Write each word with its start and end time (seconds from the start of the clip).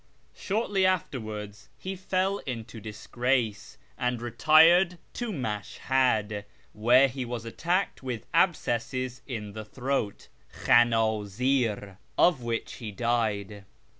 'Shortly 0.35 0.83
afterwards 0.83 1.69
he 1.77 1.95
fell 1.95 2.39
into 2.47 2.79
disgrace, 2.81 3.77
and 3.99 4.19
retired 4.19 4.97
to 5.13 5.31
Mashhad, 5.31 6.43
where 6.73 7.07
he 7.07 7.23
was 7.23 7.45
attacked 7.45 8.01
with 8.01 8.25
abscesses 8.33 9.21
in 9.27 9.53
the 9.53 9.63
throat 9.63 10.27
{khandzir), 10.63 11.97
of 12.17 12.41
which 12.41 12.73
he 12.77 12.91
died. 12.91 13.63